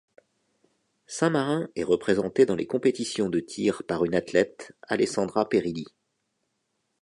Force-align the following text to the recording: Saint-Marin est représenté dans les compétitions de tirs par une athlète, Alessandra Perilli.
Saint-Marin 1.05 1.69
est 1.75 1.83
représenté 1.83 2.47
dans 2.47 2.55
les 2.55 2.65
compétitions 2.65 3.29
de 3.29 3.39
tirs 3.39 3.83
par 3.83 4.03
une 4.03 4.15
athlète, 4.15 4.71
Alessandra 4.87 5.47
Perilli. 5.47 5.85